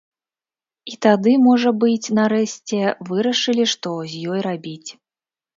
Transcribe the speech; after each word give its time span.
І 0.91 0.97
тады, 1.05 1.33
можа 1.49 1.73
быць, 1.83 2.07
нарэшце 2.21 2.79
вырашылі, 3.11 3.69
што 3.75 3.95
з 4.15 4.23
ёй 4.31 4.39
рабіць. 4.49 4.89